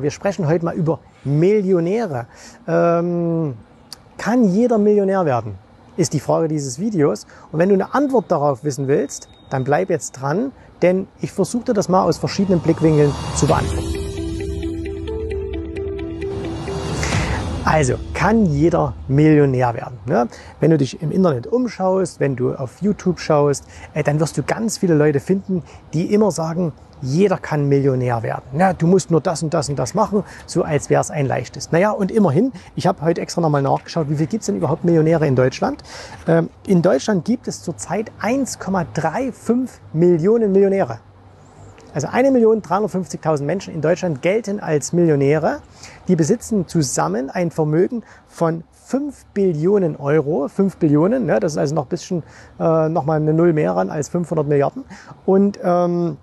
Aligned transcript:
Wir 0.00 0.10
sprechen 0.10 0.48
heute 0.48 0.64
mal 0.64 0.74
über 0.74 1.00
Millionäre. 1.22 2.26
Ähm, 2.66 3.58
kann 4.16 4.44
jeder 4.44 4.78
Millionär 4.78 5.26
werden? 5.26 5.58
Ist 5.98 6.14
die 6.14 6.20
Frage 6.20 6.48
dieses 6.48 6.78
Videos. 6.78 7.26
Und 7.52 7.58
wenn 7.58 7.68
du 7.68 7.74
eine 7.74 7.92
Antwort 7.92 8.30
darauf 8.30 8.64
wissen 8.64 8.88
willst, 8.88 9.28
dann 9.50 9.64
bleib 9.64 9.90
jetzt 9.90 10.12
dran, 10.12 10.52
denn 10.80 11.08
ich 11.20 11.30
versuche 11.30 11.64
dir 11.64 11.74
das 11.74 11.90
mal 11.90 12.04
aus 12.04 12.16
verschiedenen 12.16 12.60
Blickwinkeln 12.60 13.12
zu 13.36 13.46
beantworten. 13.46 13.91
Also, 17.72 17.94
kann 18.12 18.44
jeder 18.44 18.92
Millionär 19.08 19.72
werden. 19.72 19.96
Ne? 20.04 20.28
Wenn 20.60 20.72
du 20.72 20.76
dich 20.76 21.00
im 21.00 21.10
Internet 21.10 21.46
umschaust, 21.46 22.20
wenn 22.20 22.36
du 22.36 22.52
auf 22.52 22.82
YouTube 22.82 23.18
schaust, 23.18 23.64
äh, 23.94 24.02
dann 24.02 24.20
wirst 24.20 24.36
du 24.36 24.42
ganz 24.42 24.76
viele 24.76 24.92
Leute 24.92 25.20
finden, 25.20 25.62
die 25.94 26.12
immer 26.12 26.30
sagen, 26.32 26.74
jeder 27.00 27.38
kann 27.38 27.70
Millionär 27.70 28.22
werden. 28.22 28.42
Ja, 28.58 28.74
du 28.74 28.86
musst 28.86 29.10
nur 29.10 29.22
das 29.22 29.42
und 29.42 29.54
das 29.54 29.70
und 29.70 29.78
das 29.78 29.94
machen, 29.94 30.22
so 30.44 30.64
als 30.64 30.90
wäre 30.90 31.00
es 31.00 31.10
ein 31.10 31.24
leichtes. 31.24 31.72
Naja, 31.72 31.92
und 31.92 32.10
immerhin, 32.10 32.52
ich 32.76 32.86
habe 32.86 33.00
heute 33.00 33.22
extra 33.22 33.40
nochmal 33.40 33.62
nachgeschaut, 33.62 34.10
wie 34.10 34.16
viel 34.16 34.26
gibt 34.26 34.42
es 34.42 34.48
denn 34.48 34.56
überhaupt 34.56 34.84
Millionäre 34.84 35.26
in 35.26 35.34
Deutschland? 35.34 35.82
Ähm, 36.28 36.50
in 36.66 36.82
Deutschland 36.82 37.24
gibt 37.24 37.48
es 37.48 37.62
zurzeit 37.62 38.12
1,35 38.20 39.70
Millionen 39.94 40.52
Millionäre. 40.52 40.98
Also 41.94 42.08
1.350.000 42.08 43.42
Menschen 43.42 43.74
in 43.74 43.80
Deutschland 43.80 44.22
gelten 44.22 44.60
als 44.60 44.92
Millionäre. 44.92 45.60
Die 46.08 46.16
besitzen 46.16 46.66
zusammen 46.66 47.28
ein 47.28 47.50
Vermögen 47.50 48.02
von 48.28 48.64
5 48.86 49.26
Billionen 49.34 49.96
Euro. 49.96 50.48
5 50.48 50.76
Billionen, 50.76 51.26
ne, 51.26 51.38
das 51.40 51.52
ist 51.52 51.58
also 51.58 51.74
noch 51.74 51.84
ein 51.84 51.88
bisschen, 51.88 52.22
äh, 52.58 52.88
nochmal 52.88 53.20
eine 53.20 53.34
Null 53.34 53.52
mehr 53.52 53.72
ran 53.72 53.90
als 53.90 54.08
500 54.08 54.46
Milliarden. 54.46 54.84
Und 55.26 55.58
ähm, 55.62 56.16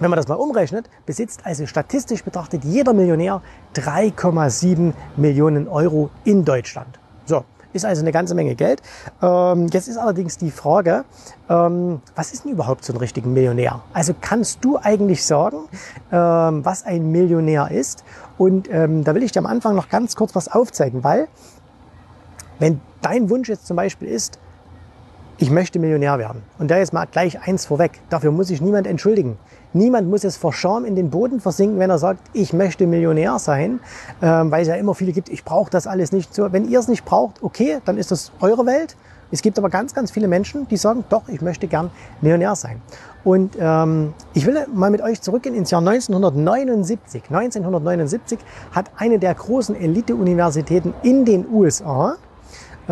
wenn 0.00 0.10
man 0.10 0.16
das 0.16 0.26
mal 0.26 0.34
umrechnet, 0.34 0.90
besitzt 1.06 1.46
also 1.46 1.66
statistisch 1.66 2.24
betrachtet 2.24 2.64
jeder 2.64 2.92
Millionär 2.92 3.40
3,7 3.74 4.92
Millionen 5.16 5.68
Euro 5.68 6.10
in 6.24 6.44
Deutschland. 6.44 6.98
Ist 7.74 7.84
also 7.84 8.02
eine 8.02 8.12
ganze 8.12 8.36
Menge 8.36 8.54
Geld. 8.54 8.80
Ähm, 9.20 9.66
jetzt 9.72 9.88
ist 9.88 9.96
allerdings 9.96 10.38
die 10.38 10.52
Frage, 10.52 11.04
ähm, 11.50 12.00
was 12.14 12.32
ist 12.32 12.44
denn 12.44 12.52
überhaupt 12.52 12.84
so 12.84 12.92
ein 12.92 12.96
richtiger 12.96 13.26
Millionär? 13.26 13.82
Also 13.92 14.14
kannst 14.18 14.64
du 14.64 14.78
eigentlich 14.78 15.24
sagen, 15.26 15.68
ähm, 16.12 16.64
was 16.64 16.86
ein 16.86 17.10
Millionär 17.10 17.72
ist? 17.72 18.04
Und 18.38 18.72
ähm, 18.72 19.02
da 19.02 19.14
will 19.16 19.24
ich 19.24 19.32
dir 19.32 19.40
am 19.40 19.46
Anfang 19.46 19.74
noch 19.74 19.88
ganz 19.88 20.14
kurz 20.14 20.36
was 20.36 20.46
aufzeigen, 20.46 21.02
weil 21.02 21.26
wenn 22.60 22.80
dein 23.02 23.28
Wunsch 23.28 23.48
jetzt 23.48 23.66
zum 23.66 23.76
Beispiel 23.76 24.06
ist, 24.06 24.38
ich 25.38 25.50
möchte 25.50 25.78
Millionär 25.78 26.18
werden. 26.18 26.42
Und 26.58 26.70
da 26.70 26.78
jetzt 26.78 26.92
mal 26.92 27.06
gleich 27.06 27.40
eins 27.46 27.66
vorweg. 27.66 28.00
Dafür 28.10 28.30
muss 28.30 28.48
sich 28.48 28.60
niemand 28.60 28.86
entschuldigen. 28.86 29.36
Niemand 29.72 30.08
muss 30.08 30.22
jetzt 30.22 30.36
vor 30.36 30.52
Scham 30.52 30.84
in 30.84 30.94
den 30.94 31.10
Boden 31.10 31.40
versinken, 31.40 31.78
wenn 31.78 31.90
er 31.90 31.98
sagt, 31.98 32.20
ich 32.32 32.52
möchte 32.52 32.86
Millionär 32.86 33.38
sein, 33.40 33.80
ähm, 34.22 34.50
weil 34.50 34.62
es 34.62 34.68
ja 34.68 34.76
immer 34.76 34.94
viele 34.94 35.12
gibt, 35.12 35.28
ich 35.28 35.44
brauche 35.44 35.70
das 35.70 35.86
alles 35.86 36.12
nicht. 36.12 36.32
So, 36.32 36.52
wenn 36.52 36.68
ihr 36.68 36.78
es 36.78 36.86
nicht 36.86 37.04
braucht, 37.04 37.42
okay, 37.42 37.78
dann 37.84 37.98
ist 37.98 38.12
das 38.12 38.30
eure 38.40 38.66
Welt. 38.66 38.96
Es 39.32 39.42
gibt 39.42 39.58
aber 39.58 39.70
ganz, 39.70 39.94
ganz 39.94 40.12
viele 40.12 40.28
Menschen, 40.28 40.68
die 40.68 40.76
sagen, 40.76 41.04
doch, 41.08 41.28
ich 41.28 41.40
möchte 41.40 41.66
gern 41.66 41.90
Millionär 42.20 42.54
sein. 42.54 42.80
Und 43.24 43.56
ähm, 43.58 44.14
ich 44.34 44.46
will 44.46 44.64
mal 44.72 44.90
mit 44.90 45.00
euch 45.00 45.22
zurückgehen 45.22 45.56
ins 45.56 45.72
Jahr 45.72 45.80
1979. 45.80 47.24
1979 47.30 48.38
hat 48.70 48.90
eine 48.96 49.18
der 49.18 49.34
großen 49.34 49.74
Elite-Universitäten 49.74 50.94
in 51.02 51.24
den 51.24 51.46
USA, 51.50 52.16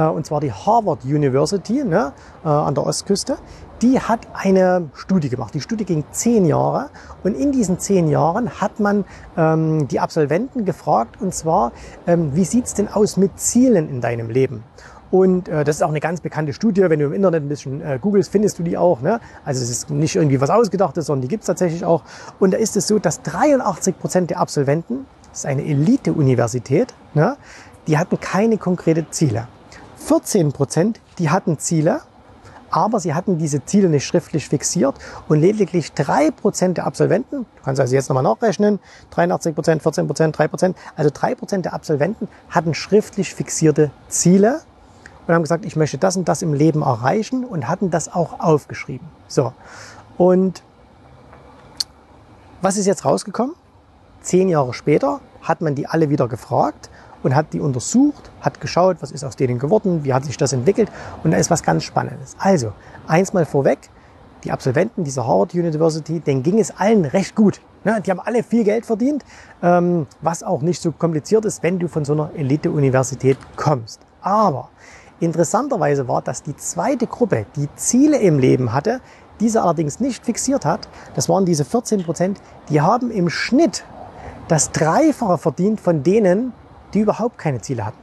und 0.01 0.27
zwar 0.27 0.41
die 0.41 0.53
Harvard 0.53 1.05
University 1.05 1.85
ne, 1.85 2.13
äh, 2.45 2.49
an 2.49 2.75
der 2.75 2.87
Ostküste. 2.87 3.37
Die 3.83 3.99
hat 3.99 4.29
eine 4.33 4.91
Studie 4.95 5.29
gemacht. 5.29 5.55
Die 5.55 5.61
Studie 5.61 5.85
ging 5.85 6.05
zehn 6.13 6.45
Jahre 6.45 6.91
und 7.25 7.35
in 7.35 7.51
diesen 7.51 7.79
zehn 7.81 8.09
Jahren 8.09 8.61
hat 8.61 8.79
man 8.79 9.05
ähm, 9.37 9.89
die 9.89 9.99
Absolventen 9.99 10.65
gefragt 10.65 11.21
und 11.21 11.35
zwar, 11.35 11.73
ähm, 12.07 12.35
wie 12.35 12.45
sieht's 12.45 12.75
denn 12.75 12.89
aus 12.89 13.17
mit 13.17 13.41
Zielen 13.41 13.89
in 13.89 14.01
deinem 14.01 14.31
Leben? 14.31 14.63
Und 15.13 15.49
äh, 15.49 15.63
das 15.63 15.77
ist 15.77 15.83
auch 15.83 15.91
eine 15.91 16.01
ganz 16.01 16.23
bekannte 16.23 16.55
Studie. 16.55 16.83
Wenn 16.89 16.99
du 16.99 17.07
im 17.07 17.13
Internet 17.13 17.43
ein 17.43 17.49
bisschen 17.49 17.83
äh, 17.83 17.99
googelst, 18.01 18.33
findest 18.33 18.59
du 18.59 18.63
die 18.63 18.79
auch. 18.79 19.03
Ne? 19.03 19.21
Also 19.45 19.63
es 19.63 19.69
ist 19.69 19.91
nicht 19.91 20.17
irgendwie 20.17 20.41
was 20.41 20.49
Ausgedachtes, 20.49 21.07
sondern 21.07 21.23
die 21.23 21.29
gibt's 21.29 21.47
tatsächlich 21.47 21.85
auch. 21.85 22.03
Und 22.41 22.55
da 22.55 22.59
ist 22.59 22.77
es 22.77 22.89
so, 22.89 22.99
dass 22.99 23.21
83 23.21 23.99
Prozent 23.99 24.31
der 24.31 24.41
Absolventen, 24.41 25.05
das 25.29 25.41
ist 25.41 25.47
eine 25.47 25.65
Elite-Universität, 25.65 26.95
ne? 27.13 27.37
die 27.87 27.99
hatten 27.99 28.19
keine 28.21 28.57
konkrete 28.57 29.11
Ziele. 29.11 29.49
14 30.05 30.53
Prozent, 30.53 31.01
die 31.19 31.31
hatten 31.31 31.59
Ziele, 31.59 32.01
aber 32.71 33.01
sie 33.01 33.15
hatten 33.15 33.39
diese 33.39 33.65
Ziele 33.65 33.89
nicht 33.89 34.05
schriftlich 34.05 34.49
fixiert 34.49 34.97
und 35.29 35.41
lediglich 35.41 35.93
drei 35.93 36.31
Prozent 36.31 36.79
der 36.79 36.87
Absolventen, 36.87 37.47
du 37.57 37.63
kannst 37.63 37.81
also 37.81 37.95
jetzt 37.95 38.09
nochmal 38.09 38.25
nachrechnen, 38.25 38.81
83 39.11 39.55
Prozent, 39.55 39.83
14 39.83 40.07
Prozent, 40.07 40.39
drei 40.39 40.49
Prozent, 40.49 40.77
also 40.97 41.11
drei 41.13 41.35
Prozent 41.35 41.67
der 41.67 41.75
Absolventen 41.75 42.29
hatten 42.51 42.75
schriftlich 42.75 43.35
fixierte 43.35 43.91
Ziele 44.09 44.61
und 45.27 45.35
haben 45.35 45.43
gesagt, 45.43 45.65
ich 45.65 45.77
möchte 45.77 45.99
das 45.99 46.17
und 46.17 46.29
das 46.29 46.43
im 46.43 46.55
Leben 46.55 46.83
erreichen 46.83 47.45
und 47.45 47.69
hatten 47.69 47.91
das 47.91 48.13
auch 48.13 48.41
aufgeschrieben. 48.41 49.07
So. 49.29 49.53
Und 50.17 50.63
was 52.61 52.77
ist 52.77 52.87
jetzt 52.87 53.05
rausgekommen? 53.05 53.55
Zehn 54.23 54.49
Jahre 54.49 54.73
später 54.73 55.21
hat 55.43 55.61
man 55.61 55.75
die 55.75 55.87
alle 55.87 56.11
wieder 56.11 56.29
gefragt 56.29 56.91
und 57.23 57.35
hat 57.35 57.53
die 57.53 57.61
untersucht, 57.61 58.31
hat 58.41 58.61
geschaut, 58.61 58.99
was 59.01 59.11
ist 59.11 59.25
aus 59.25 59.37
denen 59.37 59.59
geworden, 59.59 60.05
wie 60.05 60.13
hat 60.13 60.25
sich 60.25 60.37
das 60.37 60.53
entwickelt 60.53 60.91
und 61.23 61.31
da 61.31 61.37
ist 61.37 61.51
was 61.51 61.63
ganz 61.63 61.85
Spannendes. 61.85 62.37
Also, 62.39 62.73
eins 63.07 63.33
mal 63.33 63.45
vorweg, 63.45 63.79
die 64.45 64.51
Absolventen 64.51 65.05
dieser 65.05 65.27
Harvard 65.27 65.55
University, 65.55 66.21
denen 66.21 66.43
ging 66.43 66.59
es 66.59 66.77
allen 66.77 67.05
recht 67.05 67.35
gut. 67.35 67.61
Ne? 67.85 68.01
Die 68.05 68.11
haben 68.11 68.21
alle 68.21 68.43
viel 68.43 68.65
Geld 68.65 68.87
verdient, 68.87 69.25
ähm, 69.63 70.07
was 70.21 70.43
auch 70.43 70.63
nicht 70.63 70.81
so 70.83 70.93
kompliziert 70.93 71.45
ist, 71.45 71.63
wenn 71.63 71.79
du 71.79 71.89
von 71.89 72.05
so 72.05 72.13
einer 72.13 72.31
Elite-Universität 72.35 73.39
kommst. 73.57 74.01
Aber 74.21 74.71
interessanterweise 75.21 76.09
war, 76.09 76.23
dass 76.23 76.43
die 76.43 76.57
zweite 76.57 77.07
Gruppe, 77.07 77.47
die 77.57 77.69
Ziele 77.77 78.19
im 78.19 78.39
Leben 78.39 78.73
hatte, 78.73 79.01
diese 79.41 79.63
allerdings 79.63 80.01
nicht 80.01 80.25
fixiert 80.25 80.65
hat, 80.65 80.89
das 81.15 81.29
waren 81.29 81.45
diese 81.45 81.65
14 81.65 82.05
Prozent, 82.05 82.41
die 82.69 82.81
haben 82.81 83.11
im 83.11 83.29
Schnitt 83.29 83.85
das 84.49 84.71
Dreifache 84.71 85.39
verdient 85.39 85.81
von 85.81 86.03
denen, 86.03 86.53
die 86.95 87.01
überhaupt 87.01 87.39
keine 87.39 87.61
Ziele 87.61 87.87
hatten. 87.87 87.99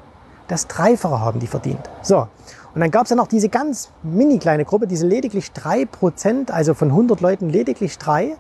Das 0.48 0.68
Dreifache 0.68 1.20
haben 1.20 1.40
die 1.40 1.48
verdient. 1.48 1.90
So. 2.02 2.28
Und 2.74 2.82
dann 2.82 2.92
gab 2.92 3.04
es 3.04 3.10
ja 3.10 3.16
noch 3.16 3.28
diese 3.28 3.50
ganz 3.50 3.92
mini 4.04 4.40
kleine 4.40 4.66
Gruppe, 4.66 4.88
diese 4.88 5.06
lediglich 5.06 5.52
drei 5.52 5.86
Prozent, 5.86 6.52
also 6.52 6.74
von 6.74 6.90
100 6.90 7.20
Leuten 7.22 7.50
lediglich 7.50 7.98
drei, 7.98 8.36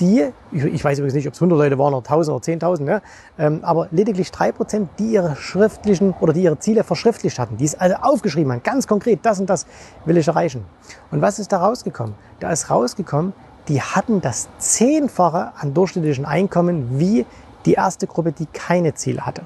die, 0.00 0.26
ich 0.52 0.84
weiß 0.84 0.98
übrigens 0.98 1.14
nicht, 1.14 1.26
ob 1.26 1.34
es 1.34 1.40
100 1.40 1.58
Leute 1.58 1.78
waren 1.78 1.94
oder 1.94 2.06
1000 2.06 2.36
oder 2.36 2.44
10.000, 2.44 2.82
ne? 2.82 3.02
Ähm, 3.38 3.60
aber 3.62 3.88
lediglich 3.90 4.30
drei 4.30 4.52
Prozent, 4.52 4.90
die 4.98 5.12
ihre 5.12 5.36
schriftlichen 5.36 6.14
oder 6.20 6.32
die 6.32 6.42
ihre 6.42 6.58
Ziele 6.58 6.84
verschriftlicht 6.84 7.38
hatten, 7.38 7.56
die 7.56 7.64
es 7.64 7.74
also 7.74 7.96
aufgeschrieben 7.96 8.52
haben, 8.52 8.62
ganz 8.62 8.86
konkret, 8.86 9.20
das 9.22 9.40
und 9.40 9.48
das 9.48 9.66
will 10.04 10.16
ich 10.18 10.28
erreichen. 10.28 10.64
Und 11.10 11.22
was 11.22 11.38
ist 11.38 11.52
da 11.52 11.58
rausgekommen? 11.58 12.14
Da 12.40 12.50
ist 12.50 12.70
rausgekommen, 12.70 13.32
die 13.68 13.80
hatten 13.80 14.20
das 14.20 14.48
Zehnfache 14.58 15.52
an 15.58 15.74
durchschnittlichen 15.74 16.24
Einkommen 16.24 16.98
wie 16.98 17.24
die 17.64 17.72
erste 17.72 18.06
Gruppe, 18.06 18.32
die 18.32 18.46
keine 18.46 18.94
Ziele 18.94 19.24
hatte. 19.24 19.42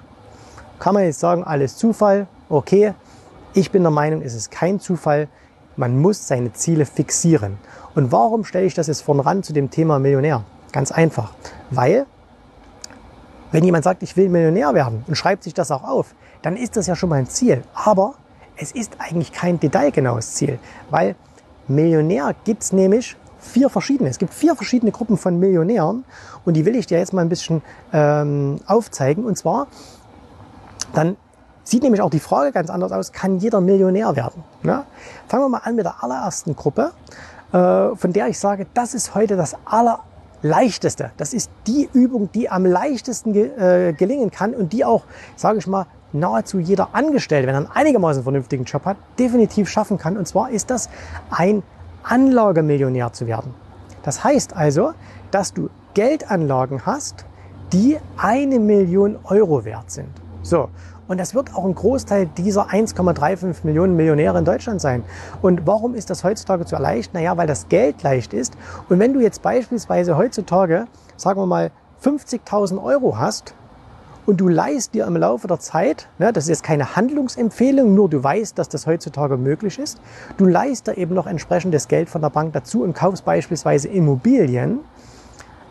Kann 0.81 0.95
man 0.95 1.05
jetzt 1.05 1.21
sagen, 1.21 1.45
alles 1.45 1.77
Zufall? 1.77 2.27
Okay. 2.49 2.95
Ich 3.53 3.71
bin 3.71 3.83
der 3.83 3.91
Meinung, 3.91 4.23
es 4.23 4.35
ist 4.35 4.51
kein 4.51 4.81
Zufall. 4.81 5.29
Man 5.77 6.01
muss 6.01 6.27
seine 6.27 6.55
Ziele 6.55 6.87
fixieren. 6.87 7.59
Und 7.95 8.13
warum 8.13 8.45
stelle 8.45 8.65
ich 8.65 8.73
das 8.73 8.87
jetzt 8.87 9.03
vorn 9.03 9.21
ran 9.21 9.43
zu 9.43 9.53
dem 9.53 9.71
Thema 9.71 9.99
Millionär? 9.99 10.43
Ganz 10.73 10.91
einfach. 10.91 11.35
Weil, 11.71 12.07
wenn 13.53 13.63
jemand 13.63 13.85
sagt, 13.85 14.03
ich 14.03 14.17
will 14.17 14.31
Millionär 14.31 14.73
werden 14.73 15.05
und 15.07 15.17
schreibt 15.17 15.45
sich 15.45 15.53
das 15.53 15.71
auch 15.71 15.85
auf, 15.85 16.15
dann 16.41 16.57
ist 16.57 16.79
das 16.79 16.87
ja 16.87 16.97
schon 16.97 17.11
mal 17.11 17.17
ein 17.17 17.29
Ziel. 17.29 17.63
Aber 17.75 18.15
es 18.57 18.73
ist 18.73 18.97
eigentlich 19.01 19.33
kein 19.33 19.61
detailgenaues 19.61 20.33
Ziel. 20.33 20.59
Weil 20.89 21.15
Millionär 21.69 22.35
gibt 22.45 22.63
es 22.63 22.73
nämlich 22.73 23.17
vier 23.39 23.69
verschiedene. 23.69 24.09
Es 24.09 24.19
gibt 24.19 24.33
vier 24.33 24.57
verschiedene 24.57 24.93
Gruppen 24.93 25.19
von 25.19 25.39
Millionären 25.39 26.05
und 26.47 26.55
die 26.55 26.65
will 26.65 26.75
ich 26.75 26.87
dir 26.87 26.99
jetzt 26.99 27.13
mal 27.13 27.21
ein 27.21 27.29
bisschen 27.29 27.61
ähm, 27.93 28.61
aufzeigen. 28.67 29.25
Und 29.25 29.37
zwar 29.37 29.67
dann 30.95 31.17
sieht 31.65 31.83
nämlich 31.83 32.03
auch 32.03 32.11
die 32.11 32.21
Frage 32.21 32.53
ganz 32.53 32.71
anders 32.71 32.93
aus, 32.93 33.13
kann 33.13 33.39
jeder 33.39 33.61
Millionär 33.61 34.17
werden? 34.17 34.43
Ne? 34.63 34.85
Fangen 35.29 35.45
wir 35.45 35.49
mal 35.49 35.63
an 35.65 35.77
mit 35.77 35.85
der 35.85 36.03
allerersten 36.03 36.57
Gruppe, 36.57 36.93
äh, 37.53 37.95
von 37.95 38.13
der 38.13 38.29
ich 38.29 38.39
sage, 38.39 38.67
das 38.75 38.95
ist 38.95 39.15
heute 39.15 39.37
das 39.37 39.57
allerleichteste. 39.65 41.13
Das 41.17 41.33
ist 41.33 41.51
die 41.67 41.89
Übung, 41.93 42.31
die 42.33 42.51
am 42.51 42.67
leichtesten 42.67 43.35
äh, 43.35 43.95
gelingen 43.97 44.31
kann 44.31 44.55
und 44.55 44.73
die 44.73 44.85
auch, 44.85 45.05
sage 45.37 45.59
ich 45.59 45.67
mal, 45.67 45.87
nahezu 46.13 46.59
jeder 46.59 46.89
Angestellte, 46.93 47.47
wenn 47.47 47.55
er 47.55 47.59
einen 47.59 47.71
einigermaßen 47.71 48.23
vernünftigen 48.23 48.65
Job 48.65 48.85
hat, 48.85 48.97
definitiv 49.19 49.69
schaffen 49.69 49.97
kann. 49.99 50.17
Und 50.17 50.27
zwar 50.27 50.51
ist 50.51 50.71
das 50.71 50.89
ein 51.31 51.63
Anlagemillionär 52.03 53.13
zu 53.13 53.27
werden. 53.27 53.55
Das 54.03 54.25
heißt 54.25 54.57
also, 54.57 54.93
dass 55.31 55.53
du 55.53 55.69
Geldanlagen 55.95 56.85
hast, 56.87 57.25
die 57.73 57.99
eine 58.17 58.59
Million 58.59 59.19
Euro 59.25 59.65
wert 59.65 59.91
sind. 59.91 60.09
So. 60.43 60.69
Und 61.09 61.19
das 61.19 61.35
wird 61.35 61.55
auch 61.55 61.65
ein 61.65 61.75
Großteil 61.75 62.27
dieser 62.27 62.69
1,35 62.69 63.65
Millionen 63.65 63.97
Millionäre 63.97 64.39
in 64.39 64.45
Deutschland 64.45 64.81
sein. 64.81 65.03
Und 65.43 65.67
warum 65.67 65.95
ist 65.95 66.09
das 66.09 66.23
heutzutage 66.23 66.65
so 66.67 66.77
leicht? 66.77 67.15
Naja, 67.15 67.37
weil 67.37 67.49
das 67.49 67.69
Geld 67.69 68.03
leicht 68.05 68.33
ist. 68.33 68.57
Und 68.89 69.01
wenn 69.01 69.13
du 69.13 69.21
jetzt 69.21 69.43
beispielsweise 69.43 70.17
heutzutage, 70.17 70.87
sagen 71.17 71.41
wir 71.41 71.47
mal, 71.47 71.73
50.000 72.05 72.83
Euro 72.83 73.19
hast, 73.19 73.55
und 74.27 74.41
du 74.41 74.47
leist 74.47 74.95
dir 74.95 75.07
im 75.07 75.17
Laufe 75.17 75.49
der 75.49 75.59
Zeit, 75.59 76.09
ne, 76.19 76.33
das 76.33 76.45
ist 76.45 76.51
jetzt 76.51 76.63
keine 76.63 76.95
Handlungsempfehlung, 76.95 77.95
nur 77.95 78.09
du 78.09 78.23
weißt, 78.23 78.57
dass 78.57 78.69
das 78.69 78.87
heutzutage 78.87 79.37
möglich 79.37 79.79
ist, 79.79 80.01
du 80.37 80.47
leist 80.47 80.87
dir 80.87 80.97
eben 80.97 81.15
noch 81.15 81.27
entsprechendes 81.27 81.89
Geld 81.89 82.09
von 82.09 82.23
der 82.23 82.31
Bank 82.31 82.53
dazu 82.53 82.83
und 82.85 82.95
kaufst 82.95 83.25
beispielsweise 83.25 83.89
Immobilien. 83.89 84.81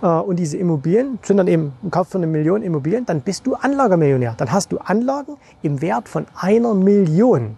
Äh, 0.02 0.08
und 0.08 0.38
diese 0.38 0.58
Immobilien 0.58 1.20
sind 1.22 1.38
dann 1.38 1.48
eben 1.48 1.74
ein 1.84 1.92
Kauf 1.92 2.10
für 2.10 2.18
eine 2.18 2.28
Million 2.28 2.62
Immobilien, 2.62 3.06
dann 3.06 3.22
bist 3.22 3.46
du 3.46 3.56
Anlagermillionär. 3.56 4.36
Dann 4.38 4.52
hast 4.52 4.72
du 4.72 4.78
Anlagen 4.78 5.38
im 5.62 5.82
Wert 5.82 6.10
von 6.10 6.26
einer 6.36 6.74
Million. 6.74 7.58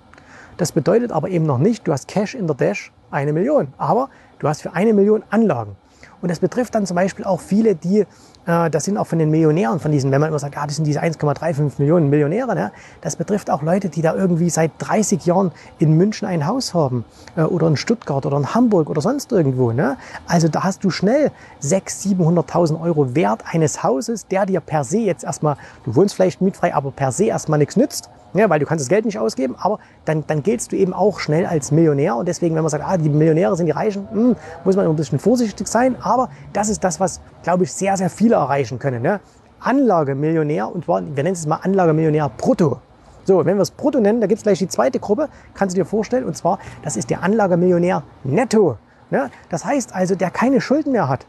Das 0.58 0.72
bedeutet 0.72 1.12
aber 1.12 1.30
eben 1.30 1.46
noch 1.46 1.58
nicht, 1.58 1.88
du 1.88 1.92
hast 1.92 2.08
Cash 2.08 2.36
in 2.36 2.48
der 2.48 2.56
Dash 2.56 2.92
eine 3.10 3.34
Million, 3.34 3.74
aber 3.78 4.10
du 4.40 4.48
hast 4.48 4.62
für 4.62 4.74
eine 4.74 4.94
Million 4.94 5.24
Anlagen. 5.30 5.76
Und 6.22 6.30
das 6.30 6.40
betrifft 6.40 6.76
dann 6.76 6.86
zum 6.86 6.96
Beispiel 6.96 7.26
auch 7.26 7.40
viele, 7.40 7.76
die 7.76 8.06
das 8.46 8.86
sind 8.86 8.98
auch 8.98 9.06
von 9.06 9.20
den 9.20 9.30
Millionären, 9.30 9.80
von 9.80 9.92
diesen, 9.92 10.12
wenn 10.12 10.20
man 10.20 10.30
immer 10.30 10.40
sagt, 10.40 10.56
ja, 10.56 10.66
das 10.66 10.76
sind 10.76 10.86
diese 10.86 11.02
1,35 11.02 11.74
Millionen 11.78 12.10
Millionäre, 12.10 12.56
ne? 12.56 12.72
das 13.02 13.16
betrifft 13.16 13.52
auch 13.52 13.62
Leute, 13.62 13.90
die 13.90 14.02
da 14.02 14.16
irgendwie 14.16 14.50
seit 14.50 14.72
30 14.80 15.26
Jahren 15.26 15.52
in 15.78 15.96
München 15.96 16.28
ein 16.28 16.48
Haus 16.48 16.74
haben 16.74 17.06
äh, 17.36 17.44
oder 17.44 17.68
in 17.68 17.78
Stuttgart 17.78 18.26
oder 18.26 18.38
in 18.38 18.54
Hamburg 18.54 18.90
oder 18.90 19.02
sonst 19.02 19.32
irgendwo. 19.32 19.72
Ne? 19.72 19.98
Also 20.28 20.48
da 20.48 20.64
hast 20.64 20.84
du 20.84 20.90
schnell 20.90 21.32
600.000, 21.62 22.18
700.000 22.18 22.82
Euro 22.82 23.16
Wert 23.16 23.44
eines 23.52 23.84
Hauses, 23.84 24.28
der 24.28 24.46
dir 24.46 24.60
per 24.60 24.84
se 24.84 25.00
jetzt 25.00 25.24
erstmal, 25.24 25.58
du 25.84 25.96
wohnst 25.96 26.16
vielleicht 26.16 26.42
mietfrei, 26.42 26.74
aber 26.74 26.92
per 26.92 27.12
se 27.12 27.26
erstmal 27.26 27.60
nichts 27.60 27.76
nützt. 27.76 28.10
Ja, 28.34 28.50
weil 28.50 28.60
du 28.60 28.66
kannst 28.66 28.84
das 28.84 28.90
Geld 28.90 29.06
nicht 29.06 29.20
ausgeben, 29.20 29.56
aber 29.60 29.80
dann, 30.06 30.24
dann 30.28 30.42
giltst 30.42 30.72
du 30.72 30.78
eben 30.78 30.94
auch 30.94 31.20
schnell 31.20 31.46
als 31.46 31.72
Millionär. 31.72 32.16
Und 32.16 32.28
deswegen, 32.28 32.56
wenn 32.56 32.64
man 32.64 32.70
sagt, 32.70 32.84
ah, 32.86 32.98
die 32.98 33.10
Millionäre 33.10 33.56
sind 33.58 33.66
die 33.66 33.72
Reichen, 33.72 34.08
mh, 34.12 34.22
hm, 34.22 34.36
muss 34.64 34.76
man 34.76 34.88
ein 34.88 34.96
bisschen 34.96 35.20
vorsichtig 35.20 35.68
sein. 35.68 35.96
Aber 36.02 36.30
das 36.54 36.70
ist 36.70 36.84
das, 36.84 37.00
was, 37.00 37.20
glaube 37.44 37.66
ich, 37.66 37.74
sehr, 37.74 37.98
sehr 37.98 38.10
viele 38.10 38.36
erreichen 38.36 38.80
können. 38.80 39.02
Ne? 39.02 39.20
Anlagemillionär, 39.60 40.74
und 40.74 40.86
zwar, 40.86 41.02
wir 41.02 41.24
nennen 41.24 41.34
es 41.34 41.46
mal 41.46 41.60
Anlagemillionär 41.62 42.30
brutto. 42.38 42.80
So, 43.26 43.46
wenn 43.46 43.58
wir 43.58 43.62
es 43.62 43.72
brutto 43.72 44.00
nennen, 44.00 44.22
da 44.22 44.28
gibt 44.28 44.40
es 44.40 44.44
gleich 44.44 44.60
die 44.60 44.68
zweite 44.68 45.00
Gruppe, 45.00 45.30
kannst 45.54 45.76
du 45.76 45.82
dir 45.82 45.86
vorstellen. 45.86 46.24
Und 46.24 46.36
zwar, 46.36 46.58
das 46.84 46.96
ist 46.98 47.10
der 47.10 47.22
Anlagemillionär 47.24 48.04
netto. 48.24 48.78
Ne? 49.10 49.30
Das 49.50 49.66
heißt 49.66 49.94
also, 49.94 50.16
der 50.16 50.32
keine 50.32 50.62
Schulden 50.62 50.94
mehr 50.94 51.10
hat. 51.10 51.26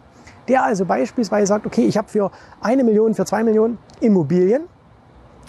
Der 0.48 0.64
also 0.64 0.84
beispielsweise 0.84 1.46
sagt, 1.46 1.66
okay, 1.66 1.84
ich 1.84 1.98
habe 1.98 2.08
für 2.08 2.30
eine 2.60 2.84
Million, 2.84 3.14
für 3.14 3.24
zwei 3.24 3.44
Millionen 3.44 3.78
Immobilien 4.00 4.62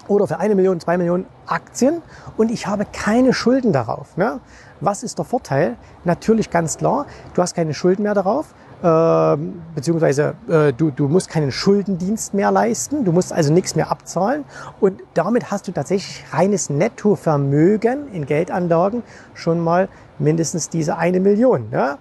oder 0.08 0.28
für 0.28 0.40
eine 0.40 0.56
Million, 0.56 0.80
zwei 0.80 0.98
Millionen 0.98 1.26
Aktien 1.46 2.02
und 2.38 2.52
ich 2.52 2.68
habe 2.68 2.86
keine 2.92 3.34
Schulden 3.34 3.74
darauf. 3.74 4.18
Ne? 4.18 4.40
Was 4.82 5.04
ist 5.04 5.18
der 5.18 5.26
Vorteil? 5.26 5.78
Natürlich 6.04 6.50
ganz 6.50 6.78
klar, 6.78 7.06
du 7.34 7.42
hast 7.42 7.56
keine 7.56 7.74
Schulden 7.74 8.04
mehr 8.04 8.14
darauf, 8.14 8.54
äh, 8.82 9.38
beziehungsweise 9.76 10.36
äh, 10.50 10.74
du, 10.74 10.92
du 10.92 11.08
musst 11.08 11.30
keinen 11.30 11.52
Schuldendienst 11.52 12.34
mehr 12.34 12.52
leisten, 12.52 13.06
du 13.06 13.12
musst 13.12 13.32
also 13.32 13.54
nichts 13.54 13.76
mehr 13.76 13.90
abzahlen 13.90 14.44
und 14.82 15.02
damit 15.14 15.52
hast 15.52 15.68
du 15.68 15.72
tatsächlich 15.72 16.26
reines 16.32 16.70
Nettovermögen 16.70 18.12
in 18.12 18.26
Geldanlagen 18.26 19.04
schon 19.34 19.60
mal 19.60 19.88
mindestens 20.20 20.70
diese 20.70 20.98
eine 20.98 21.20
Million. 21.20 21.70
Ne? 21.70 21.98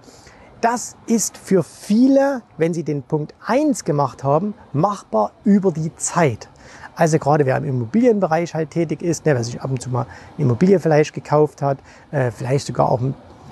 Das 0.63 0.95
ist 1.07 1.37
für 1.37 1.61
viele, 1.61 2.41
wenn 2.57 2.73
sie 2.73 2.83
den 2.83 3.03
Punkt 3.03 3.33
eins 3.45 3.83
gemacht 3.83 4.23
haben, 4.23 4.53
machbar 4.71 5.31
über 5.43 5.71
die 5.71 5.93
Zeit. 5.95 6.47
Also 6.95 7.19
gerade 7.19 7.45
wer 7.45 7.57
im 7.57 7.65
Immobilienbereich 7.65 8.53
halt 8.53 8.71
tätig 8.71 9.01
ist, 9.01 9.25
ne, 9.25 9.35
wer 9.35 9.43
sich 9.43 9.61
ab 9.61 9.69
und 9.69 9.81
zu 9.81 9.89
mal 9.89 10.05
eine 10.37 10.45
Immobilie 10.45 10.79
vielleicht 10.79 11.13
gekauft 11.13 11.61
hat, 11.61 11.77
äh, 12.11 12.31
vielleicht 12.31 12.67
sogar 12.67 12.89
auch 12.89 12.99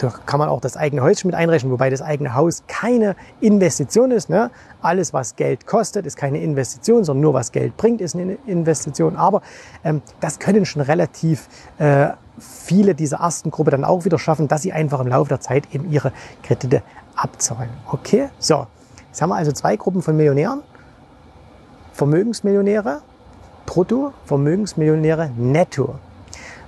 da 0.01 0.11
kann 0.25 0.39
man 0.39 0.49
auch 0.49 0.61
das 0.61 0.77
eigene 0.77 1.03
Häuschen 1.03 1.27
mit 1.27 1.35
einrechnen, 1.35 1.71
wobei 1.71 1.89
das 1.89 2.01
eigene 2.01 2.33
Haus 2.33 2.63
keine 2.67 3.15
Investition 3.39 4.11
ist. 4.11 4.29
Ne? 4.29 4.49
Alles, 4.81 5.13
was 5.13 5.35
Geld 5.35 5.67
kostet, 5.67 6.05
ist 6.05 6.17
keine 6.17 6.41
Investition, 6.41 7.03
sondern 7.03 7.21
nur 7.21 7.33
was 7.33 7.51
Geld 7.51 7.77
bringt, 7.77 8.01
ist 8.01 8.15
eine 8.15 8.37
Investition. 8.47 9.15
Aber 9.15 9.41
ähm, 9.83 10.01
das 10.19 10.39
können 10.39 10.65
schon 10.65 10.81
relativ 10.81 11.47
äh, 11.77 12.09
viele 12.39 12.95
dieser 12.95 13.17
ersten 13.17 13.51
Gruppe 13.51 13.71
dann 13.71 13.83
auch 13.83 14.05
wieder 14.05 14.17
schaffen, 14.17 14.47
dass 14.47 14.63
sie 14.63 14.73
einfach 14.73 14.99
im 15.01 15.07
Laufe 15.07 15.29
der 15.29 15.39
Zeit 15.39 15.67
eben 15.73 15.91
ihre 15.91 16.11
Kredite 16.41 16.81
abzahlen. 17.15 17.69
Okay, 17.85 18.29
so. 18.39 18.67
Jetzt 19.07 19.21
haben 19.21 19.29
wir 19.29 19.35
also 19.35 19.51
zwei 19.51 19.75
Gruppen 19.75 20.01
von 20.01 20.15
Millionären. 20.15 20.63
Vermögensmillionäre 21.93 23.01
brutto, 23.71 24.11
Vermögensmillionäre 24.25 25.29
netto. 25.37 25.95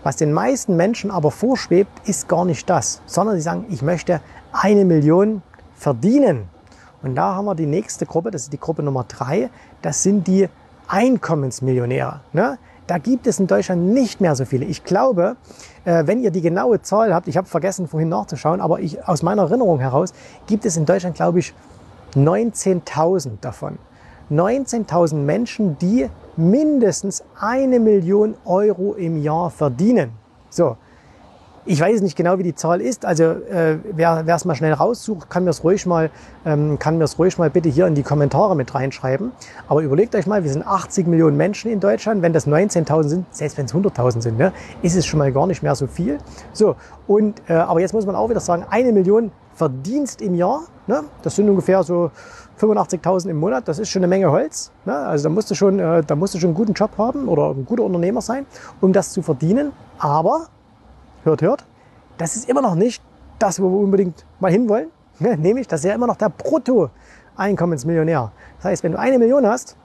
Was 0.04 0.16
den 0.16 0.32
meisten 0.32 0.78
Menschen 0.78 1.12
aber 1.12 1.32
vorschwebt, 1.32 1.92
ist 2.08 2.30
gar 2.30 2.46
nicht 2.46 2.70
das, 2.70 3.02
sondern 3.06 3.36
sie 3.36 3.42
sagen, 3.42 3.66
ich 3.70 3.82
möchte 3.82 4.22
eine 4.54 4.86
Million 4.86 5.42
verdienen. 5.76 6.46
Und 7.02 7.16
da 7.16 7.36
haben 7.36 7.44
wir 7.44 7.56
die 7.56 7.66
nächste 7.66 8.06
Gruppe, 8.06 8.32
das 8.32 8.44
ist 8.44 8.54
die 8.54 8.60
Gruppe 8.60 8.84
Nummer 8.84 9.04
drei, 9.06 9.50
das 9.82 10.02
sind 10.02 10.28
die 10.28 10.48
Einkommensmillionäre. 10.88 12.22
Ne? 12.32 12.58
Da 12.88 13.00
gibt 13.00 13.28
es 13.28 13.38
in 13.38 13.48
Deutschland 13.48 13.94
nicht 13.94 14.22
mehr 14.22 14.38
so 14.38 14.46
viele. 14.46 14.64
Ich 14.64 14.86
glaube, 14.86 15.36
äh, 15.84 16.08
wenn 16.08 16.24
ihr 16.24 16.32
die 16.32 16.42
genaue 16.42 16.84
Zahl 16.84 17.14
habt, 17.14 17.28
ich 17.28 17.36
habe 17.36 17.48
vergessen 17.48 17.90
vorhin 17.90 18.08
nachzuschauen, 18.08 18.62
aber 18.62 18.80
ich, 18.80 19.06
aus 19.06 19.24
meiner 19.24 19.42
Erinnerung 19.42 19.82
heraus 19.82 20.14
gibt 20.48 20.64
es 20.64 20.78
in 20.78 20.86
Deutschland, 20.86 21.18
glaube 21.18 21.40
ich, 21.40 21.54
19.000 22.16 23.42
davon. 23.42 23.78
19.000 24.32 25.16
Menschen, 25.16 25.78
die 25.80 26.10
mindestens 26.38 27.24
eine 27.40 27.80
Million 27.80 28.36
Euro 28.46 28.94
im 28.94 29.22
Jahr 29.22 29.50
verdienen. 29.50 30.12
So, 30.50 30.78
ich 31.66 31.80
weiß 31.80 32.02
nicht 32.02 32.18
genau, 32.18 32.38
wie 32.38 32.44
die 32.44 32.56
Zahl 32.56 32.82
ist. 32.82 33.06
Also 33.06 33.24
äh, 33.24 33.78
wer 33.94 34.26
es 34.28 34.46
mal 34.46 34.56
schnell 34.56 34.74
raussucht, 34.74 35.30
kann 35.30 35.46
mir 35.46 35.52
es 35.52 35.64
ruhig 35.64 35.86
mal, 35.86 36.10
ähm, 36.46 36.78
kann 36.78 36.98
mir 36.98 37.06
es 37.06 37.18
ruhig 37.18 37.38
mal 37.38 37.50
bitte 37.50 37.70
hier 37.70 37.88
in 37.88 37.96
die 37.96 38.04
Kommentare 38.04 38.56
mit 38.56 38.74
reinschreiben. 38.76 39.32
Aber 39.68 39.82
überlegt 39.82 40.16
euch 40.16 40.28
mal, 40.28 40.44
wir 40.44 40.52
sind 40.52 40.66
80 40.66 41.08
Millionen 41.08 41.38
Menschen 41.38 41.72
in 41.72 41.80
Deutschland. 41.80 42.22
Wenn 42.22 42.34
das 42.34 42.48
19.000 42.48 43.04
sind, 43.08 43.26
selbst 43.32 43.58
wenn 43.58 43.66
es 43.66 43.74
100.000 43.74 44.22
sind, 44.22 44.38
ne, 44.38 44.52
ist 44.82 44.96
es 44.96 45.06
schon 45.06 45.20
mal 45.20 45.32
gar 45.32 45.48
nicht 45.48 45.64
mehr 45.64 45.76
so 45.76 45.88
viel. 45.88 46.18
So 46.52 46.76
und 47.08 47.42
äh, 47.48 47.54
aber 47.54 47.80
jetzt 47.80 47.94
muss 47.94 48.06
man 48.06 48.16
auch 48.16 48.30
wieder 48.30 48.42
sagen, 48.42 48.66
eine 48.70 48.92
Million 48.92 49.32
Verdienst 49.56 50.22
im 50.22 50.36
Jahr. 50.36 50.64
Ne, 50.88 51.04
das 51.22 51.36
sind 51.36 51.50
ungefähr 51.50 51.84
so 51.84 52.12
85.000 52.60 53.30
im 53.30 53.38
Monat, 53.38 53.68
das 53.68 53.80
ist 53.80 53.90
schon 53.90 54.02
eine 54.02 54.08
Menge 54.08 54.32
Holz. 54.32 54.72
Ne? 54.86 54.96
Also 54.96 55.24
da 55.24 55.30
musst, 55.30 55.52
du 55.52 55.56
schon, 55.56 55.80
äh, 55.80 56.04
da 56.04 56.16
musst 56.16 56.34
du 56.34 56.40
schon 56.40 56.50
einen 56.50 56.56
guten 56.56 56.74
Job 56.74 56.92
haben 56.98 57.28
oder 57.28 57.52
ein 57.52 57.66
guter 57.66 57.84
Unternehmer 57.84 58.22
sein, 58.22 58.46
um 58.82 58.94
das 58.94 59.12
zu 59.12 59.22
verdienen. 59.22 59.72
Aber, 59.98 60.48
hört, 61.24 61.42
hört, 61.42 61.66
das 62.18 62.36
ist 62.36 62.50
immer 62.50 62.62
noch 62.62 62.76
nicht 62.76 63.02
das, 63.40 63.62
wo 63.62 63.70
wir 63.70 63.80
unbedingt 63.80 64.26
mal 64.40 64.52
hinwollen. 64.52 64.90
Ne? 65.20 65.38
Nämlich, 65.38 65.68
das 65.68 65.82
ist 65.82 65.86
ja 65.86 65.96
immer 65.96 66.08
noch 66.08 66.18
der 66.18 66.30
Brutto-Einkommensmillionär. 66.30 68.32
Das 68.58 68.66
heißt, 68.66 68.84
wenn 68.84 68.94
du 68.94 69.00
eine 69.00 69.18
Million 69.18 69.48
hast, 69.48 69.76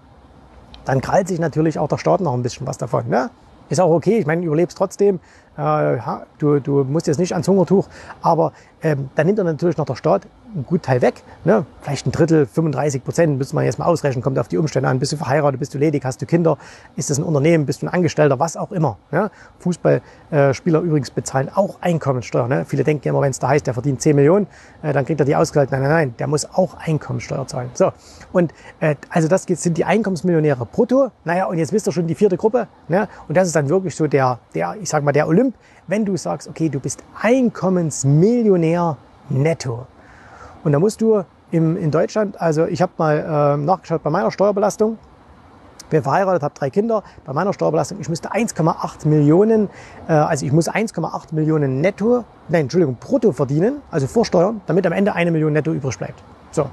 dann 0.85 1.01
krallt 1.01 1.29
sich 1.29 1.39
natürlich 1.39 1.79
auch 1.79 1.89
der 1.89 1.99
Staat 1.99 2.21
noch 2.21 2.35
ein 2.35 2.43
bisschen 2.43 2.67
was 2.67 2.79
davon. 2.79 3.09
Ne? 3.09 3.31
Ist 3.69 3.81
auch 3.81 3.91
okay, 3.91 4.19
ich 4.19 4.27
meine, 4.27 4.45
überlebst 4.45 4.79
trotzdem. 4.79 5.21
Äh, 5.59 5.99
du, 6.39 6.61
du 6.61 6.85
musst 6.85 7.09
jetzt 7.09 7.19
nicht 7.19 7.33
ans 7.33 7.49
Hungertuch, 7.49 7.89
aber 8.23 8.53
ähm, 8.81 9.11
dann 9.17 9.27
nimmt 9.27 9.39
er 9.39 9.45
natürlich 9.45 9.77
noch 9.77 9.87
der 9.87 9.97
Staat 9.97 10.27
einen 10.55 10.65
guten 10.65 10.83
Teil 10.83 11.03
weg. 11.03 11.23
Ne? 11.45 11.67
Vielleicht 11.83 12.07
ein 12.07 12.13
Drittel, 12.13 12.47
35 12.47 13.05
Prozent, 13.05 13.39
müsste 13.39 13.55
man 13.55 13.65
jetzt 13.65 13.79
mal 13.79 13.87
ausrechnen, 13.87 14.23
kommt 14.23 14.39
auf 14.39 14.49
die 14.49 14.57
Umstände 14.57 14.89
an. 14.89 14.99
Bist 14.99 15.13
du 15.13 15.17
verheiratet, 15.17 15.59
bist 15.59 15.75
du 15.75 15.79
ledig, 15.79 16.05
hast 16.05 16.23
du 16.23 16.27
Kinder, 16.27 16.57
ist 16.97 17.11
das 17.11 17.19
ein 17.19 17.25
Unternehmen, 17.25 17.67
bist 17.67 17.83
du 17.83 17.87
ein 17.87 17.93
Angestellter, 17.93 18.39
was 18.39 18.57
auch 18.57 18.73
immer. 18.73 18.99
Ne? 19.11 19.31
Fußballspieler 19.59 20.81
übrigens 20.81 21.11
bezahlen 21.11 21.51
auch 21.53 21.83
Einkommensteuer. 21.83 22.47
Ne? 22.49 22.65
Viele 22.67 22.85
denken 22.85 23.09
immer, 23.09 23.21
wenn 23.21 23.31
es 23.31 23.41
da 23.41 23.49
heißt, 23.49 23.67
der 23.67 23.75
verdient 23.75 24.01
10 24.01 24.15
Millionen, 24.15 24.47
äh, 24.83 24.93
dann 24.93 25.05
kriegt 25.05 25.21
er 25.21 25.27
die 25.27 25.37
ausgezahlt. 25.37 25.71
Nein, 25.73 25.83
nein, 25.83 25.91
nein, 25.91 26.15
der 26.19 26.29
muss 26.29 26.49
auch 26.49 26.75
Einkommensteuer 26.79 27.47
zahlen. 27.47 27.71
So, 27.75 27.93
und 28.33 28.55
äh, 28.81 28.95
also 29.11 29.29
das 29.29 29.43
sind 29.43 29.77
die 29.77 29.85
Einkommensmillionäre 29.85 30.67
brutto. 30.67 31.11
Naja, 31.25 31.47
und 31.47 31.59
jetzt 31.59 31.73
bist 31.73 31.87
du 31.87 31.91
schon 31.91 32.07
die 32.07 32.15
vierte 32.15 32.37
Gruppe. 32.37 32.69
Ne? 32.89 33.09
Und 33.29 33.37
das 33.37 33.49
ist 33.49 33.57
dann 33.57 33.69
wirklich 33.69 33.97
so 33.97 34.07
der, 34.07 34.39
der, 34.55 34.77
ich 34.81 34.89
sag 34.89 35.03
mal, 35.03 35.13
der 35.13 35.27
Olymp, 35.29 35.48
wenn 35.87 36.05
du 36.05 36.17
sagst, 36.17 36.49
okay, 36.49 36.69
du 36.69 36.81
bist 36.81 37.03
Einkommensmillionär 37.21 38.97
netto. 39.29 39.87
Und 40.65 40.73
da 40.73 40.79
musst 40.79 41.01
du 41.01 41.25
im, 41.51 41.77
in 41.77 41.91
Deutschland, 41.91 42.41
also 42.41 42.67
ich 42.67 42.83
habe 42.83 42.93
mal 42.99 43.17
äh, 43.19 43.57
nachgeschaut 43.57 44.03
bei 44.03 44.11
meiner 44.11 44.31
Steuerbelastung, 44.31 44.99
bin 45.91 46.03
verheiratet, 46.03 46.43
habe 46.43 46.55
drei 46.55 46.71
Kinder. 46.71 47.03
Bei 47.25 47.33
meiner 47.33 47.53
Steuerbelastung, 47.53 47.99
ich 48.01 48.09
müsste 48.09 48.33
1,8 48.33 49.09
Millionen, 49.09 49.71
äh, 50.09 50.13
also 50.13 50.45
ich 50.45 50.53
muss 50.53 50.69
1,8 50.69 51.35
Millionen 51.35 51.81
netto, 51.81 52.25
nein, 52.49 52.63
Entschuldigung, 52.63 52.97
brutto 53.01 53.33
verdienen, 53.33 53.81
also 53.91 54.07
vorsteuern, 54.07 54.61
damit 54.67 54.87
am 54.87 54.93
Ende 54.93 55.15
eine 55.15 55.31
Million 55.31 55.53
netto 55.53 55.73
übrig 55.73 55.97
bleibt. 55.99 56.23
So, 56.51 56.71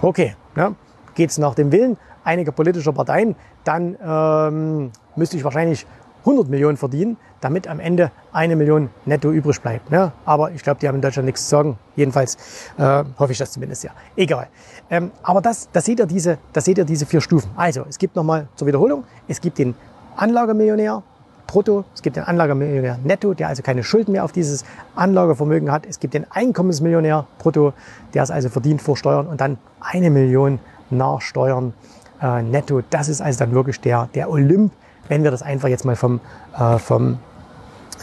okay, 0.00 0.34
ne? 0.54 0.74
geht 1.14 1.36
nach 1.38 1.54
dem 1.54 1.72
Willen 1.72 1.96
einiger 2.24 2.52
politischer 2.52 2.92
Parteien, 2.92 3.34
dann 3.64 3.96
ähm, 4.04 4.92
müsste 5.16 5.36
ich 5.36 5.44
wahrscheinlich 5.44 5.86
100 6.24 6.48
Millionen 6.48 6.76
verdienen, 6.76 7.16
damit 7.40 7.68
am 7.68 7.80
Ende 7.80 8.10
eine 8.32 8.56
Million 8.56 8.90
netto 9.04 9.30
übrig 9.30 9.60
bleibt. 9.60 9.90
Ne? 9.90 10.12
Aber 10.24 10.52
ich 10.52 10.62
glaube, 10.62 10.80
die 10.80 10.88
haben 10.88 10.94
in 10.94 11.02
Deutschland 11.02 11.26
nichts 11.26 11.44
zu 11.44 11.50
sagen. 11.50 11.78
Jedenfalls 11.96 12.36
äh, 12.78 13.04
hoffe 13.18 13.32
ich 13.32 13.38
das 13.38 13.52
zumindest 13.52 13.84
ja. 13.84 13.90
Egal. 14.16 14.48
Ähm, 14.90 15.10
aber 15.22 15.40
das, 15.40 15.68
das, 15.72 15.84
seht 15.84 15.98
ihr 15.98 16.06
diese, 16.06 16.38
das 16.52 16.64
seht 16.64 16.78
ihr 16.78 16.84
diese 16.84 17.06
vier 17.06 17.20
Stufen. 17.20 17.50
Also, 17.56 17.84
es 17.88 17.98
gibt 17.98 18.16
nochmal 18.16 18.48
zur 18.54 18.66
Wiederholung, 18.66 19.04
es 19.28 19.40
gibt 19.40 19.58
den 19.58 19.74
Anlagemillionär, 20.16 21.02
brutto, 21.46 21.84
es 21.94 22.02
gibt 22.02 22.16
den 22.16 22.24
Anlagemillionär 22.24 22.98
netto, 23.02 23.34
der 23.34 23.48
also 23.48 23.62
keine 23.62 23.82
Schulden 23.82 24.12
mehr 24.12 24.24
auf 24.24 24.32
dieses 24.32 24.64
Anlagevermögen 24.94 25.70
hat. 25.70 25.86
Es 25.86 26.00
gibt 26.00 26.14
den 26.14 26.30
Einkommensmillionär 26.30 27.26
brutto, 27.38 27.72
der 28.14 28.22
es 28.22 28.30
also 28.30 28.48
verdient 28.48 28.80
vor 28.80 28.96
Steuern 28.96 29.26
und 29.26 29.40
dann 29.40 29.58
eine 29.80 30.10
Million 30.10 30.60
nach 30.90 31.20
Steuern 31.20 31.74
äh, 32.22 32.42
netto. 32.42 32.82
Das 32.90 33.08
ist 33.08 33.20
also 33.20 33.40
dann 33.40 33.52
wirklich 33.52 33.80
der, 33.80 34.08
der 34.14 34.30
Olymp, 34.30 34.72
wenn 35.12 35.24
wir 35.24 35.30
das 35.30 35.42
einfach 35.42 35.68
jetzt 35.68 35.84
mal 35.84 35.94
vom, 35.94 36.20
äh, 36.58 36.78
vom 36.78 37.18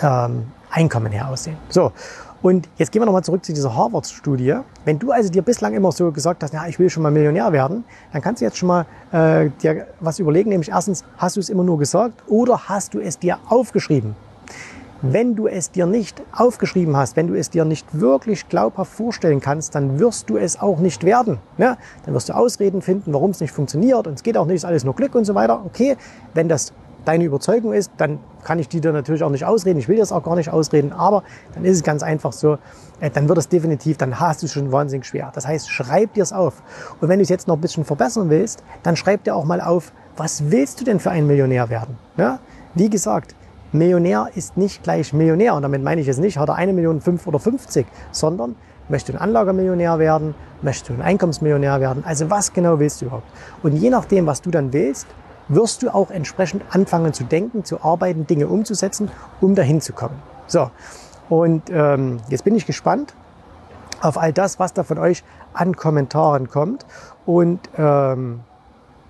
ähm, 0.03 0.43
Einkommen 0.69 1.11
her 1.11 1.27
aussehen. 1.27 1.57
So, 1.67 1.91
und 2.43 2.69
jetzt 2.77 2.91
gehen 2.91 3.01
wir 3.01 3.07
nochmal 3.07 3.23
zurück 3.23 3.43
zu 3.43 3.51
dieser 3.51 3.75
Harvard-Studie. 3.75 4.57
Wenn 4.85 4.99
du 4.99 5.11
also 5.11 5.27
dir 5.27 5.41
bislang 5.41 5.73
immer 5.73 5.91
so 5.91 6.11
gesagt 6.11 6.43
hast, 6.43 6.53
ja, 6.53 6.67
ich 6.67 6.77
will 6.77 6.87
schon 6.87 7.01
mal 7.01 7.11
Millionär 7.11 7.51
werden, 7.51 7.83
dann 8.13 8.21
kannst 8.21 8.41
du 8.41 8.45
jetzt 8.45 8.57
schon 8.59 8.67
mal 8.67 8.85
äh, 9.11 9.49
dir 9.63 9.87
was 9.99 10.19
überlegen. 10.19 10.51
Nämlich 10.51 10.69
erstens, 10.69 11.03
hast 11.17 11.35
du 11.35 11.39
es 11.39 11.49
immer 11.49 11.63
nur 11.63 11.79
gesagt 11.79 12.21
oder 12.27 12.69
hast 12.69 12.93
du 12.93 12.99
es 12.99 13.17
dir 13.17 13.39
aufgeschrieben? 13.49 14.15
Wenn 15.01 15.35
du 15.35 15.47
es 15.47 15.71
dir 15.71 15.87
nicht 15.87 16.21
aufgeschrieben 16.31 16.95
hast, 16.95 17.15
wenn 17.15 17.27
du 17.27 17.33
es 17.33 17.49
dir 17.49 17.65
nicht 17.65 17.87
wirklich 17.99 18.49
glaubhaft 18.49 18.91
vorstellen 18.91 19.39
kannst, 19.39 19.73
dann 19.73 19.97
wirst 19.97 20.29
du 20.29 20.37
es 20.37 20.59
auch 20.59 20.77
nicht 20.79 21.05
werden. 21.05 21.39
Ja? 21.57 21.77
Dann 22.05 22.13
wirst 22.13 22.29
du 22.29 22.33
Ausreden 22.33 22.83
finden, 22.83 23.13
warum 23.13 23.31
es 23.31 23.39
nicht 23.39 23.51
funktioniert 23.51 24.05
und 24.05 24.13
es 24.13 24.23
geht 24.23 24.37
auch 24.37 24.45
nicht, 24.45 24.57
ist 24.57 24.65
alles 24.65 24.83
nur 24.83 24.93
Glück 24.93 25.15
und 25.15 25.25
so 25.25 25.33
weiter. 25.35 25.63
Okay, 25.65 25.95
wenn 26.33 26.49
das 26.49 26.73
deine 27.05 27.23
Überzeugung 27.23 27.73
ist, 27.73 27.91
dann 27.97 28.19
kann 28.43 28.59
ich 28.59 28.67
die 28.67 28.81
dir 28.81 28.91
natürlich 28.91 29.23
auch 29.23 29.29
nicht 29.29 29.45
ausreden. 29.45 29.79
Ich 29.79 29.87
will 29.87 29.97
das 29.97 30.11
auch 30.11 30.23
gar 30.23 30.35
nicht 30.35 30.49
ausreden, 30.49 30.91
aber 30.91 31.23
dann 31.53 31.65
ist 31.65 31.77
es 31.77 31.83
ganz 31.83 32.03
einfach 32.03 32.33
so, 32.33 32.57
äh, 32.99 33.09
dann 33.09 33.27
wird 33.27 33.37
es 33.37 33.49
definitiv, 33.49 33.97
dann 33.97 34.19
hast 34.19 34.41
du 34.41 34.45
es 34.45 34.53
schon 34.53 34.71
wahnsinnig 34.71 35.05
schwer. 35.05 35.31
Das 35.33 35.47
heißt, 35.47 35.69
schreib 35.69 36.13
dir 36.13 36.23
es 36.23 36.33
auf. 36.33 36.61
Und 37.01 37.09
wenn 37.09 37.19
du 37.19 37.23
es 37.23 37.29
jetzt 37.29 37.47
noch 37.47 37.55
ein 37.55 37.61
bisschen 37.61 37.85
verbessern 37.85 38.29
willst, 38.29 38.63
dann 38.83 38.95
schreib 38.95 39.23
dir 39.23 39.35
auch 39.35 39.45
mal 39.45 39.61
auf, 39.61 39.91
was 40.17 40.51
willst 40.51 40.81
du 40.81 40.85
denn 40.85 40.99
für 40.99 41.11
ein 41.11 41.27
Millionär 41.27 41.69
werden? 41.69 41.97
Ja? 42.17 42.39
Wie 42.75 42.89
gesagt, 42.89 43.35
Millionär 43.71 44.29
ist 44.33 44.57
nicht 44.57 44.83
gleich 44.83 45.13
Millionär. 45.13 45.53
Und 45.53 45.61
damit 45.61 45.83
meine 45.83 46.01
ich 46.01 46.07
jetzt 46.07 46.19
nicht, 46.19 46.37
hat 46.37 46.49
er 46.49 46.55
eine 46.55 46.73
Million, 46.73 47.01
fünf 47.01 47.27
oder 47.27 47.39
50, 47.39 47.85
sondern 48.11 48.55
möchtest 48.89 49.09
du 49.09 49.13
ein 49.13 49.21
Anlagermillionär 49.21 49.99
werden, 49.99 50.33
möchtest 50.61 50.89
du 50.89 50.93
ein 50.93 51.01
Einkommensmillionär 51.01 51.79
werden. 51.79 52.03
Also 52.05 52.29
was 52.29 52.51
genau 52.51 52.79
willst 52.79 53.01
du 53.01 53.05
überhaupt? 53.05 53.27
Und 53.63 53.73
je 53.73 53.89
nachdem, 53.89 54.25
was 54.25 54.41
du 54.41 54.49
dann 54.49 54.73
willst, 54.73 55.07
wirst 55.49 55.83
du 55.83 55.93
auch 55.93 56.09
entsprechend 56.09 56.63
anfangen 56.69 57.13
zu 57.13 57.25
denken, 57.25 57.65
zu 57.65 57.83
arbeiten, 57.83 58.25
Dinge 58.25 58.47
umzusetzen, 58.47 59.11
um 59.41 59.55
dahin 59.55 59.81
zu 59.81 59.93
kommen. 59.93 60.15
So, 60.47 60.71
und 61.29 61.69
ähm, 61.69 62.19
jetzt 62.29 62.43
bin 62.43 62.55
ich 62.55 62.65
gespannt 62.65 63.13
auf 64.01 64.17
all 64.17 64.33
das, 64.33 64.59
was 64.59 64.73
da 64.73 64.83
von 64.83 64.97
euch 64.97 65.23
an 65.53 65.75
Kommentaren 65.75 66.49
kommt. 66.49 66.85
Und 67.25 67.59
ähm, 67.77 68.41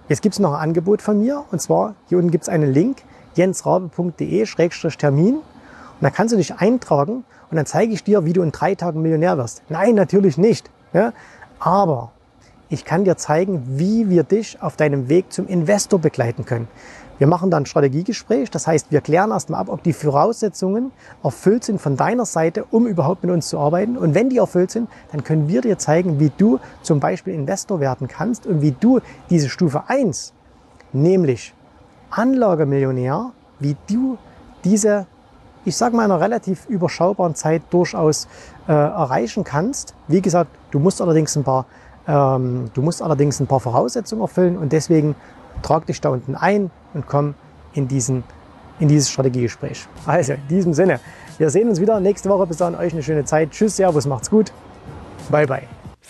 jetzt 0.07 0.21
gibt 0.21 0.33
es 0.33 0.39
noch 0.39 0.53
ein 0.53 0.61
Angebot 0.61 1.01
von 1.01 1.19
mir. 1.19 1.43
Und 1.51 1.61
zwar, 1.61 1.95
hier 2.07 2.17
unten 2.17 2.31
gibt 2.31 2.43
es 2.43 2.49
einen 2.49 2.73
Link, 2.73 3.03
jensrabe.de-termin. 3.35 5.35
Und 5.35 5.43
da 6.01 6.09
kannst 6.09 6.33
du 6.33 6.37
dich 6.37 6.55
eintragen 6.55 7.23
und 7.49 7.57
dann 7.57 7.65
zeige 7.65 7.93
ich 7.93 8.03
dir, 8.03 8.25
wie 8.25 8.33
du 8.33 8.41
in 8.41 8.51
drei 8.51 8.75
Tagen 8.75 9.01
Millionär 9.01 9.37
wirst. 9.37 9.63
Nein, 9.69 9.95
natürlich 9.95 10.37
nicht. 10.37 10.69
Ja? 10.93 11.13
Aber 11.59 12.11
ich 12.69 12.85
kann 12.85 13.03
dir 13.03 13.17
zeigen, 13.17 13.63
wie 13.67 14.09
wir 14.09 14.23
dich 14.23 14.61
auf 14.61 14.75
deinem 14.75 15.09
Weg 15.09 15.33
zum 15.33 15.47
Investor 15.47 15.99
begleiten 15.99 16.45
können. 16.45 16.67
Wir 17.17 17.27
machen 17.27 17.51
dann 17.51 17.63
ein 17.63 17.65
Strategiegespräch, 17.65 18.49
das 18.49 18.65
heißt, 18.65 18.91
wir 18.91 19.01
klären 19.01 19.31
erstmal 19.31 19.59
ab, 19.59 19.67
ob 19.67 19.83
die 19.83 19.91
Voraussetzungen 19.91 20.91
erfüllt 21.21 21.65
sind 21.65 21.81
von 21.81 21.97
deiner 21.97 22.25
Seite, 22.25 22.63
um 22.71 22.87
überhaupt 22.87 23.23
mit 23.23 23.31
uns 23.31 23.49
zu 23.49 23.59
arbeiten. 23.59 23.97
Und 23.97 24.15
wenn 24.15 24.29
die 24.29 24.37
erfüllt 24.37 24.71
sind, 24.71 24.89
dann 25.11 25.25
können 25.25 25.49
wir 25.49 25.59
dir 25.59 25.77
zeigen, 25.77 26.21
wie 26.21 26.31
du 26.37 26.59
zum 26.81 27.01
Beispiel 27.01 27.33
Investor 27.33 27.81
werden 27.81 28.07
kannst 28.07 28.47
und 28.47 28.61
wie 28.61 28.71
du 28.71 29.01
diese 29.29 29.49
Stufe 29.49 29.83
1, 29.87 30.31
nämlich 30.93 31.53
Anlagemillionär, 32.09 33.33
wie 33.59 33.75
du 33.89 34.17
diese, 34.63 35.05
ich 35.65 35.75
sage 35.75 35.97
mal, 35.97 36.05
in 36.05 36.11
einer 36.11 36.21
relativ 36.21 36.67
überschaubaren 36.69 37.35
Zeit 37.35 37.63
durchaus 37.71 38.29
äh, 38.69 38.71
erreichen 38.71 39.43
kannst. 39.43 39.93
Wie 40.07 40.21
gesagt, 40.21 40.51
du 40.71 40.79
musst 40.79 41.01
allerdings 41.01 41.35
ein 41.35 41.43
paar 41.43 41.65
du 42.09 42.81
musst 42.81 43.01
allerdings 43.01 43.39
ein 43.39 43.47
paar 43.47 43.59
Voraussetzungen 43.59 44.21
erfüllen 44.21 44.57
und 44.57 44.73
deswegen 44.73 45.15
trag 45.61 45.85
dich 45.85 46.01
da 46.01 46.09
unten 46.09 46.35
ein 46.35 46.71
und 46.93 47.07
komm 47.07 47.35
in, 47.73 47.87
diesen, 47.87 48.23
in 48.79 48.87
dieses 48.87 49.09
Strategiegespräch. 49.11 49.87
Also 50.05 50.33
in 50.33 50.47
diesem 50.49 50.73
Sinne, 50.73 50.99
wir 51.37 51.49
sehen 51.49 51.69
uns 51.69 51.79
wieder 51.79 51.99
nächste 51.99 52.29
Woche. 52.29 52.47
Bis 52.47 52.57
dahin 52.57 52.75
euch 52.75 52.93
eine 52.93 53.03
schöne 53.03 53.25
Zeit. 53.25 53.51
Tschüss, 53.51 53.75
Servus, 53.75 54.05
macht's 54.05 54.29
gut. 54.29 54.51
Bye, 55.29 55.45
bye. 55.45 55.78